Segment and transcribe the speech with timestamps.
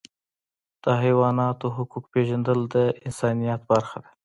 [0.83, 2.75] د حیواناتو حقوق پیژندل د
[3.07, 4.09] انسانیت برخه ده.